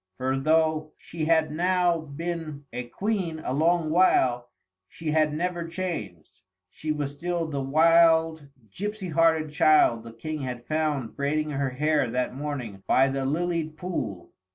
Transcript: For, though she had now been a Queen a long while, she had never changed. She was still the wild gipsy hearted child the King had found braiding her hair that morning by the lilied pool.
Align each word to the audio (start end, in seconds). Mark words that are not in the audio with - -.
For, 0.17 0.35
though 0.35 0.93
she 0.97 1.25
had 1.25 1.51
now 1.51 1.99
been 1.99 2.65
a 2.73 2.85
Queen 2.85 3.39
a 3.45 3.53
long 3.53 3.91
while, 3.91 4.49
she 4.87 5.11
had 5.11 5.31
never 5.31 5.67
changed. 5.67 6.41
She 6.71 6.91
was 6.91 7.11
still 7.15 7.45
the 7.45 7.61
wild 7.61 8.47
gipsy 8.71 9.09
hearted 9.09 9.51
child 9.51 10.03
the 10.03 10.11
King 10.11 10.41
had 10.41 10.65
found 10.65 11.15
braiding 11.15 11.51
her 11.51 11.69
hair 11.69 12.09
that 12.09 12.33
morning 12.33 12.81
by 12.87 13.09
the 13.09 13.27
lilied 13.27 13.77
pool. 13.77 14.31